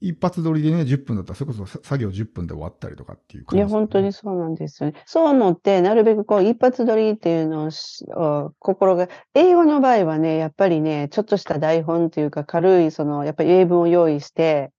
[0.00, 5.02] 一発撮りでね、10分だったら、それこそ作業10分で終わったりとかっていういや、感じですね、本当にそうなんですよね。
[5.06, 14.72] そう思って、なるべくこう、一発撮りっていうのを心が、英語の場合はね、やっぱりね、ちょっとした台本というか、軽い、その、やっぱり英文を用意して、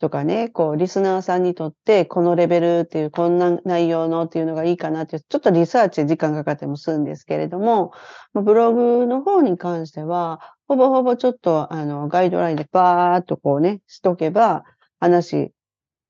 [0.00, 7.92] とかね、こう、リスナーさんにとって、このレベルっていう、こんな内容のっていうのがいいかなって、ちょっとリサーチ時間かかってもするんですけれども、
[8.34, 14.64] ブログの方に関しては、ほぼほぼちょっと、あの、ガイドラインでバーっとこうね、しとけば、
[15.00, 15.52] 話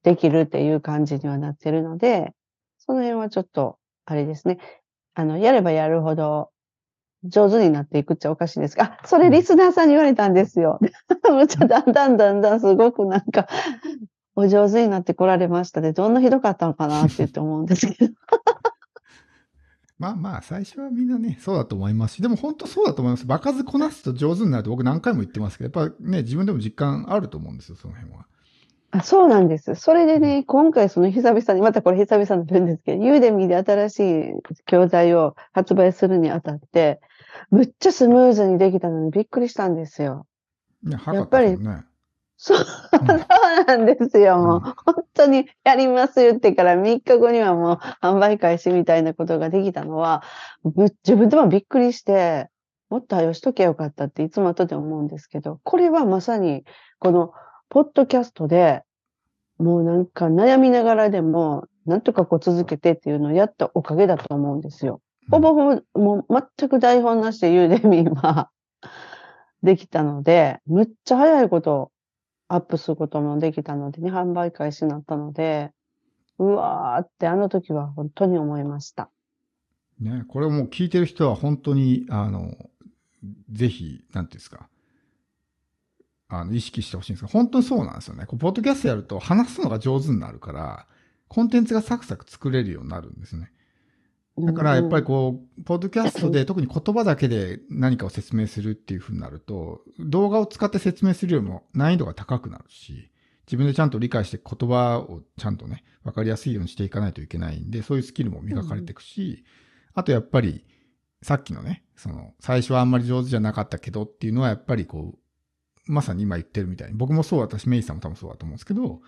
[0.02, 2.32] できるっていう感じにはなってるので、
[2.78, 4.58] その辺はちょっと、あれですね。
[5.14, 6.50] あの、やればやるほど、
[7.24, 10.78] 上手になっていくっちゃおかしいですが、あ、それリスナーさんに言われたんですよ。
[11.30, 13.48] むっちゃだんだんだんだんすごくなんか、
[14.36, 18.14] お上手になってこられましたで、どんなひどかったのかなって言って思うんですけど。
[19.98, 23.26] まあまあ、最初はみんなね、そうだと思いますし、でも本当そうだと思います。
[23.26, 28.26] 場数こなすと上手になると僕何回も言ってますけど、やっぱね、自分でも実感あると思うんですよ、その辺は。
[28.90, 29.74] あそうなんです。
[29.74, 34.34] それでね、今回その久々に、またこれ久々になるんですけど、ユーデミーで新しい
[34.66, 37.00] 教材を発売するにあたって、
[37.50, 40.26] むっちゃスムーズにできたのにびっくりしたんですよ。
[40.82, 41.84] ね、早かったですよね。
[42.36, 42.58] そう、
[43.66, 44.38] なんですよ。
[44.38, 50.24] もう、うん本当にやります言ってから3日後にはもう販売開始みたいなことができたのは、
[50.64, 52.48] ぶ自分でもびっくりして、
[52.90, 56.64] もっと早よしとけばよかったっていつも後で思うんですけど、これはまさに、
[56.98, 57.32] この、
[57.68, 58.82] ポッドキャストで、
[59.58, 65.00] もうなんか悩みながらでも、なんとかこう続けてっていうのをやったおかげだと思うんですよ。
[65.30, 68.50] ほぼほぼ、もう全く台本なしでユーデミーは
[69.62, 71.90] できたので、むっちゃ早いこと
[72.48, 75.72] アップすることもできたのでね、販売開始になったので、
[76.38, 79.10] うわーってあの時は本当に思いました。
[80.00, 82.52] ね、これも聞いてる人は本当に、あの、
[83.50, 84.68] ぜひ、なんていうんですか、
[86.28, 88.26] あの、意識してほしいんですが、本当にそうなんですよね。
[88.26, 90.86] こうポッドキャストやると話すのが上手になるから、
[91.28, 93.52] コンテンツがサクサク作れるようになるんですね。
[94.36, 103.10] だからやっぱりこう、ポッドキャストで特に言葉だけで何かを説明するっていう風になると、動画を使って説明するよりも難易度が高くなるし、
[103.46, 109.44] 自分でちゃんと理解して言葉をちゃんとね、わかりやすいようにしていかないといけないんで、そういうスキルも磨かれていくし、
[109.94, 110.64] あとやっぱり、
[111.22, 119.00] さっきのね、その、最初はあんまり上手じゃなかったけどっていうのはやっぱりこう、まさに今言ってるみたいに、僕もそう、私、メイさんも多分そうだと思うんですけど、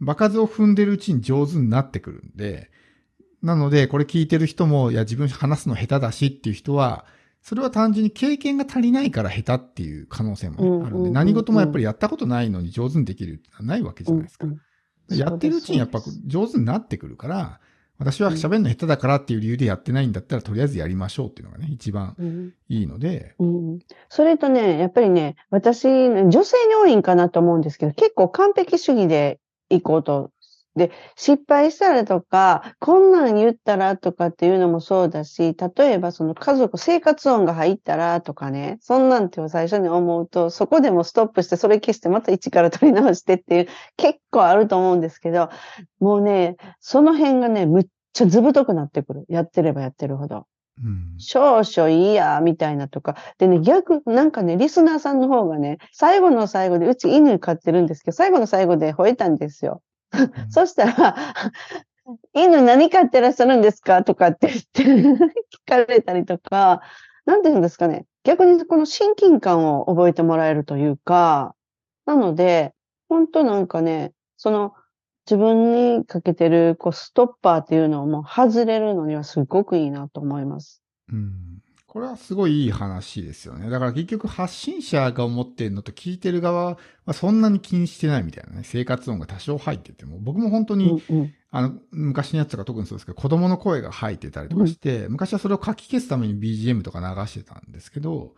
[0.00, 2.70] 場数を踏んでるうちに上手になってくるんで、
[3.46, 7.06] なので、これ聞いてる人も、いや、自分話すの下手だしっていう人は、
[7.42, 14.48] それは単純に経験が足りないから下手っていう可能性もね、あるんで、何事もやっぱりやったことないのに上手にできるってのはないわけじゃないですか。
[15.10, 17.60] やってるうちにやっぱ上手になってくるから、
[17.98, 23.78] 私は喋るの下手だからっていう理由でやってないんだったら、とりあえずやりましょうっていうのがね、一番うんいいので、うん。
[24.08, 29.38] それとね、やっぱりね、私、女性に多いんかなと思うんですけど、結構完璧主義で
[29.70, 30.30] 行こうと
[30.76, 45.48] で、失敗したらとか、こんなん言ったらとかっていうのもそうだし、例えばその家族、生活音が入ったらとかね、そんなんて最初に思うと、そこでもストップして、それ消してまた一から取り直してっていう、結構あると思うんですけど、
[45.98, 49.24] もうね、その辺がね、むっちゃずぶとくなってくる。
[49.28, 50.46] やってればやってるほど。
[50.82, 51.14] うん。
[51.18, 53.16] 少々いいや、みたいなとか。
[53.38, 59.82] でね、逆、なんかね、リスナーさんの方がね、最後の最後で、うち犬飼ってるんですけど、最後の最後で吠えたんですよ。
[60.50, 61.16] そしたら、
[62.34, 64.04] 犬何飼ってらっしゃるんですか？
[64.04, 65.28] とかって言って 聞
[65.66, 66.80] かれたりとか、
[67.24, 68.06] なんて言うんですかね。
[68.24, 71.54] 逆にこの親近感を覚えてもらえるというか、
[72.06, 72.74] なので、
[73.08, 74.74] 本当なんかね、その
[75.28, 80.82] 自分にかけてるこうストッパーっていうのをもう外れるのにはすごくいいなと思います。
[81.12, 81.60] うん。
[81.86, 83.70] これはすごいいい話ですよね。
[83.70, 88.62] だから結局発信者が思ってるのと聞いてる側はそんなに気にしてないみたいなね。
[88.64, 90.18] 生活音が多少入ってても。
[90.18, 91.34] 僕も本当うに、んうん。
[91.50, 98.34] あの、昔のやつとか特にそうですけど、子供の声が入ってたりとかして、昔はそれを書き消すために BGM とか流してたんですけど、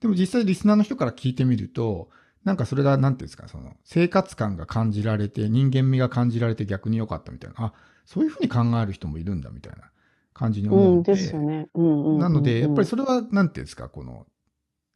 [0.00, 2.10] でも実際リスナーの人から聞いてみると、
[2.44, 7.72] なんかそれが、なんていうんですか、その、生活感が感じられて、人間味が感じられて逆に良かったみたいな、あ、
[8.06, 9.90] そういうふうに考える人もいるんだみたいな
[10.34, 11.68] 感じに思ううんんで、ですよね。
[11.74, 14.26] うんうんうんうんなので、やっぱりそれは、なんていうんですか、この、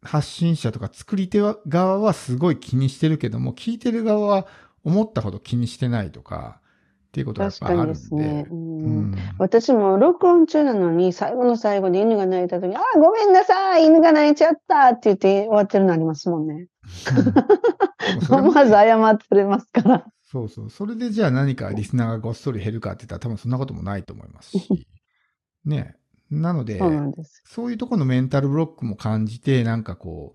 [0.03, 4.47] 発信者とか作り手側はすごい気にしてるけども、聞いてる側は
[4.85, 6.61] 思ったほど気にしてないとか、
[7.09, 7.95] っていうことはやっぱりあるんで。
[7.95, 16.67] ですねうんうん私も録音中なのに、最後の最後で犬が泣いた時に、ああ、ごめんなさい、犬が泣いちゃったって言って終わってるのありますもんね。
[18.31, 20.05] 思わず謝ってくれますから。
[20.31, 20.71] そうそう。
[20.71, 24.87] それでじゃあ何かリスナーがごっそり減るかって言ったら多分そんなこともないと思いますし。
[25.65, 25.97] ね。
[26.31, 27.43] なのでそう、なんです。
[27.47, 30.35] そういうところのメンタルブロックも感じて、なんかこ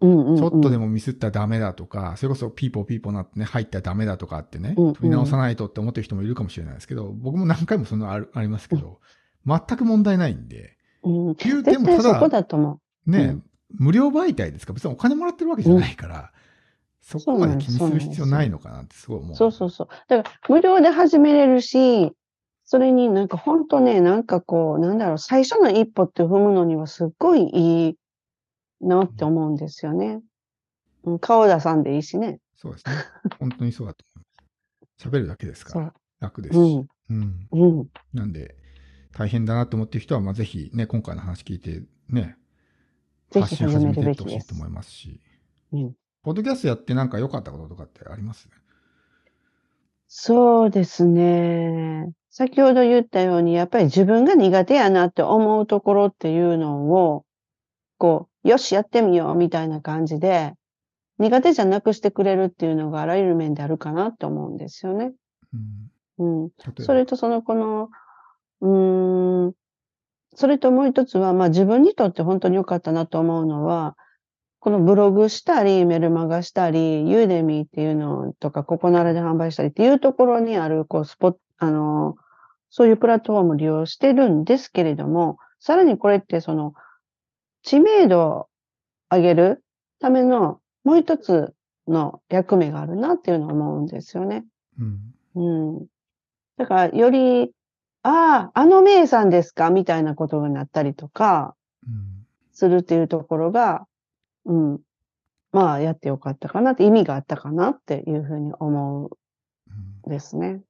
[0.00, 9.00] うんうんうんう、ちょっとでもミスったらダメだとか、それこそピーポーピーポーなってね、入ったらダメだとかってね、うんうん取り直さないとって思ってる人もいるかもしれないですけど、僕も何回もそのあるありますけど、
[9.46, 12.42] 全く問題ないんで、うん、言うてもただ、だ
[13.06, 13.44] ね、うん
[13.76, 14.72] 無料媒体ですか？
[14.72, 16.32] ら、別にお金もらってるわけじゃないから、
[17.00, 19.32] そこまで気にする必要ないのかなってすごい思う。
[19.32, 19.34] う。
[19.36, 19.88] そうそうそう。
[20.08, 22.12] だから、無料で始めれるし、
[22.64, 27.96] それになんか本当ね、なんかこう、なんだろう、最初の一歩って踏むのにはすっごいいい
[28.80, 30.22] なって思うんですよね。
[31.04, 32.40] うん、顔出さんでいいしね。
[32.56, 32.94] そうですね。
[33.38, 35.08] 本当にそうだと思います。
[35.08, 35.94] 喋るだけですから。
[36.20, 36.58] 楽ですし。
[36.58, 37.48] うん、うん。
[37.52, 37.88] うん。
[38.12, 38.56] なんで、
[39.12, 42.36] 大変だなと思ってる人は、まあ、ぜひね、今回の話聞いて、ね、
[43.30, 44.54] ぜ発信始めひ始めるていってほしいと。
[44.54, 45.20] 思いますし、
[45.72, 48.48] うんポッドキャストやってなんか良かったこととかってあります？
[50.08, 52.10] そうですね。
[52.36, 57.24] 先ほど言ったように、やっぱり自分が苦手やなって思うところっていうのを、
[57.96, 60.54] こう、よし、やってみようみたいな感じで、
[61.20, 65.12] 苦手じゃなくしてくれるっていうのがあらゆる面であるかなって思うんですよね。
[66.18, 66.42] うん。
[66.42, 66.50] うん。
[66.80, 67.88] それとその、この、
[68.62, 69.52] うーん、
[70.34, 73.96] それともう一つは、まあ自分にとって本当に良かったなと思うのは、
[74.58, 82.16] このブログしたり、メルマガしたり、ユーデミーっていうのとか、ココナラで販売したりっていうところにある、こう、スポット、あの、
[82.76, 86.74] そういうプラットフォームを利用してるんですけれども、さらにこれってその、
[87.62, 88.48] 知名度を
[89.08, 89.64] 上げる
[90.00, 91.54] ためのもう一つ
[91.86, 94.44] の役目があるなっていうのを思うんですよね。
[94.80, 95.14] うん。
[95.36, 95.86] うん。
[96.56, 97.52] だから、より、
[98.02, 101.54] ああ、あの名さんですかみたいなことになったりとか、
[101.86, 102.26] うん。
[102.52, 103.86] するっていうところが、
[104.46, 104.80] うん。
[105.52, 109.10] まあ、やってよかったかなって、意味があったかなっていうふうに思うん
[110.04, 110.60] うんですね。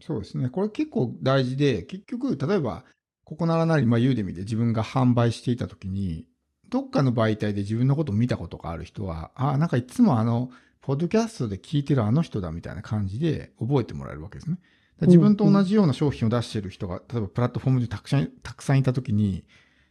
[0.00, 0.48] そうですね。
[0.48, 2.84] これ結構大事で、結局、例えば、
[3.24, 6.26] ここならなり、まあ、ユーデミで自分が販売していたときに、
[6.68, 14.58] どっかの媒体で自分のことを見たことがある人は、ああ、なんかいつもあの、ポッドキャストで聞いてるあの人だみたいな感じで覚えてもらえるわけですね。
[15.02, 19.44] 自分と同じような商品を出してる人が、例えばプラットフォームでたくさん、たくさんいたときに、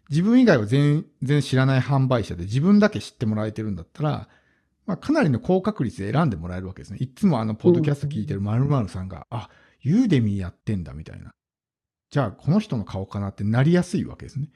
[0.10, 4.30] 自分以外は全然知らない販売者で自分だけ知ってもらえてるんだったら、
[4.86, 6.98] まあ、かなりの高確率で選んでもらえるわけですね。
[7.02, 9.50] いつもあの、ポッドキャスト聞いてる〇〇さんが、あ、
[9.88, 11.32] ユーデミーやってんだみたいな。
[12.10, 14.50] じゃあ、この人の顔かなってなりやすいわけですね。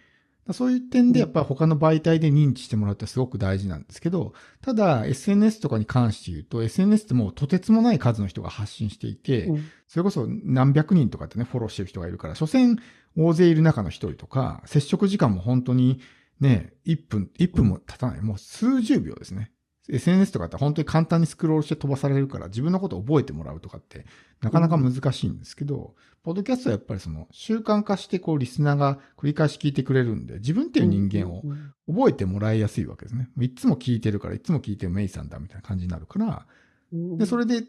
[0.54, 12.78] そういう点で、やっぱり他の媒体で認知してもらうってすごく大事なんですけど、ただ、SNS とかに関して言うと、SNS ってもうとてつもない数の人が発信していて、うんそれこそ何百人とかってね、フォローしてる人がいるから、所詮
[13.18, 16.00] 大勢いる中の一人とか、接触時間も本当に
[16.40, 19.52] ね、1分、1分も経たない、もう数十秒ですね。
[19.90, 24.06] SNS とかって本当に簡単にスクロールして飛ばされるから、自分のことを覚えてもらうとかって、
[24.42, 33.28] なかなか難しいんですけど、ポッドキャストはやっぱりその習慣化してこうリスナーが繰り返し聞いてくれるんで、自分っていう人間をうん覚えてもらいやすいわけですね。
[33.40, 36.46] いつも聞いてるから、いつも聞いてるメイさんだみたいな感じになるから、
[36.94, 37.64] うんで、それで、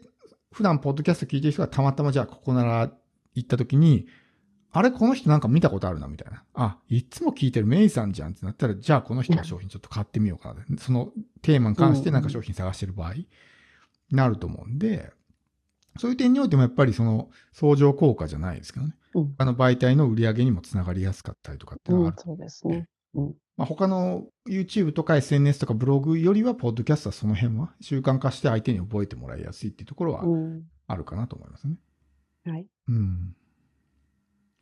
[0.51, 2.91] 普段ポッドキャスト聞いてる人がたまたまじゃあここなら
[3.33, 4.07] 行った時に、
[4.75, 6.43] あれこの人なんか見たことあるなみたいな。
[6.55, 10.65] あ、いつも聞いてるメイさんじゃんってなったら、じゃあこの人の商品ちょっと買ってみようかな。
[10.79, 11.11] その
[11.43, 13.13] テーマに関してなんか商品探してる場合、
[14.09, 15.13] なると思うんで、
[15.99, 18.95] そういう点においてもやっぱりその相乗効果じゃないですけどね。
[19.13, 22.17] うん他の媒体の売り上げにもつながりやすかったりとかっていうのがある。
[22.17, 22.87] うん、そうですね。
[23.13, 23.35] うん。
[23.57, 30.63] まあ、他の YouTube とか SNS とかブログよりは、ポッドキャストはその辺は習慣化して相手に覚えてもらいやすいっていうところはうん。
[30.87, 31.75] あるかなと思いますね。
[32.45, 32.65] はい。
[32.87, 33.35] うん。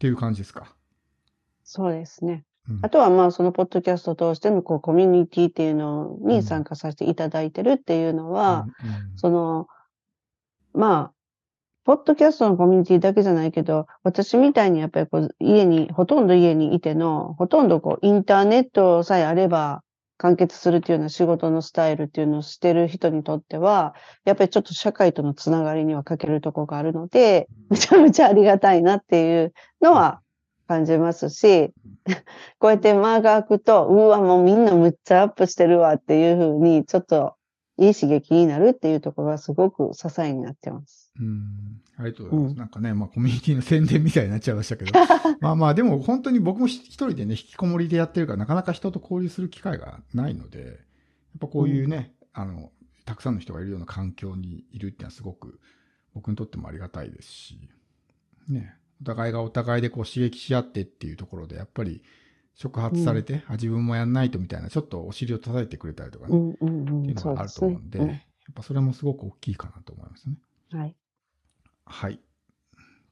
[0.01, 0.65] っていう感じですか？
[1.63, 2.43] そうですね。
[2.67, 9.67] うんあとはまあそのポッドキャストを通してのこうコミュニティっていうのうんに参加させていただいてるっていうのは、うんその、
[10.73, 11.13] まあ、
[11.83, 19.83] ポッドキャストのコミュニティだけじゃないけど、私みたいにやっぱりこう家に、ほとんど家にいての、ほとんどこうインターネットさえあれば
[20.21, 30.21] 完結するっていうような仕事のスタイルっていうのをしてる人にとっては、やっぱりちょっと社会とのつながりには欠けるところがあるので、めちゃめちゃありがたいなっていうのは
[30.67, 31.71] 感じますし、
[32.59, 37.33] こうやって間が空くと、うわ、もうみんなむっちゃアップしてるわっていうふうに、ちょっと
[37.79, 41.11] いい刺激になるっていうところがすごく支えになってます。
[41.19, 41.81] うん。
[42.01, 42.51] ありがとうございます。
[42.51, 44.91] うんなんかね、まあコミュニティの宣伝みたいになっちゃいましたけど。
[45.39, 50.75] まあまあ、でも本当に僕も一人でね、引きこもりでやってるから、なかなか人と交流する機会がないので、やっ
[51.39, 52.71] ぱこういうね、あの、
[53.05, 55.59] たくさんの人がいるような環境にいるっていうのはすごく
[56.13, 57.69] 僕にとってもありがたいですし、
[58.47, 62.03] ね、お互いがお互いでこう刺激し合ってっていうところで、やっぱり
[62.55, 67.01] 触発されて、あ、自分もやんないとみたいな、ちょっとお尻を叩いてくれたりとかね、うんうんう。
[67.01, 67.99] っていうんのがあると思うんで、。
[67.99, 70.35] やっぱそれもすごく大きいかなと思いますね。
[70.73, 70.95] うんはい。
[71.91, 72.13] はい。
[72.13, 72.19] っ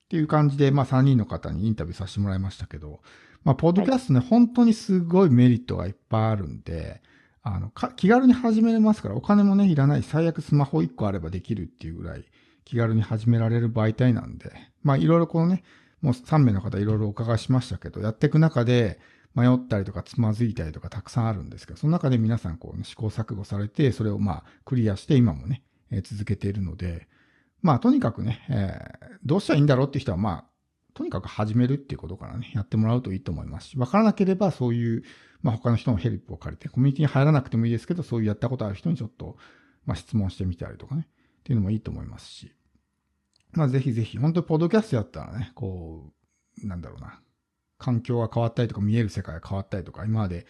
[0.09, 3.01] ていう感じで、まあ3人の方にインタビューさせてもらいましたけど、
[3.43, 7.01] まあ、ポッドキャストね、本当にすごいメリットがいっぱいあるんで、
[7.41, 12.25] あの、か気軽に始めれますから、お金もね、いらない、最悪スマホ1個あればできるっていうぐらい、
[12.65, 14.51] 気軽に始められる媒体なんで、
[14.83, 15.63] まあ、いろいろこのね、
[16.01, 18.99] もう3名の方いろいろお伺いしましたけど、やっていく中で、
[19.35, 27.07] 迷ったりとかつまずいたりとかたくさんあるんですけど、その中で皆さんこう、ね、試行錯誤されて、それをまあ、クリアして今もね、えー続けているので、
[27.61, 30.45] まあ、とにかくね、えーどうしたらいいんだろうって人は、まあ、
[30.93, 35.03] とにかく始めるっていうことからね、やってもらうといいと思いますし、わからなければそういう、
[35.41, 39.37] まあ、他の人のヘルプを借りて、コミュニティに入らなくてもいいですけど、そういうやったことある人にちょっと、
[39.85, 41.07] まあ、質問してみたりとかね、
[41.39, 42.51] っていうのもいいと思いますし、
[43.51, 46.11] まあ、ぜひぜひ、本当にポッドキャストやったらね、こ
[46.63, 47.19] う、なんだろうな、
[47.77, 50.45] 環境が変わったりとか、見える世界が変わったりとか、今まで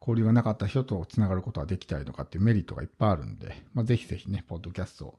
[0.00, 5.18] 交流がなかった人と繋がることができたりとかっていうメリットがいっぱいあるんで、まあ、ぜひぜひね、ポッドキャストを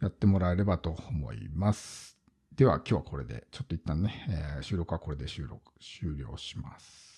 [0.00, 2.16] やってもらえればと思います。
[2.54, 4.26] では今日はこれで、ちょっと一旦ね、
[4.56, 7.09] えー収録はこれで収録、終了します。